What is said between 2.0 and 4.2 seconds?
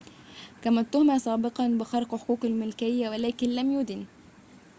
حقوق الملكية ولكن لم يُدن